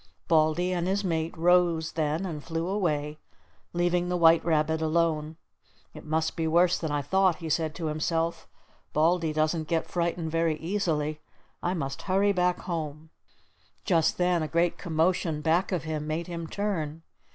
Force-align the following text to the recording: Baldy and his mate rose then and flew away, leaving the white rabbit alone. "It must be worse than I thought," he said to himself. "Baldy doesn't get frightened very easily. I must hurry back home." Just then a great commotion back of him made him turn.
Baldy 0.27 0.73
and 0.73 0.87
his 0.87 1.03
mate 1.03 1.37
rose 1.37 1.91
then 1.91 2.25
and 2.25 2.43
flew 2.43 2.67
away, 2.67 3.19
leaving 3.71 4.09
the 4.09 4.17
white 4.17 4.43
rabbit 4.43 4.81
alone. 4.81 5.37
"It 5.93 6.03
must 6.05 6.35
be 6.35 6.47
worse 6.47 6.79
than 6.79 6.91
I 6.91 7.03
thought," 7.03 7.35
he 7.35 7.49
said 7.51 7.75
to 7.75 7.85
himself. 7.85 8.47
"Baldy 8.93 9.31
doesn't 9.31 9.67
get 9.67 9.85
frightened 9.91 10.31
very 10.31 10.55
easily. 10.57 11.21
I 11.61 11.75
must 11.75 12.01
hurry 12.01 12.31
back 12.31 12.61
home." 12.61 13.11
Just 13.85 14.17
then 14.17 14.41
a 14.41 14.47
great 14.47 14.79
commotion 14.79 15.39
back 15.41 15.71
of 15.71 15.83
him 15.83 16.07
made 16.07 16.25
him 16.25 16.47
turn. 16.47 17.03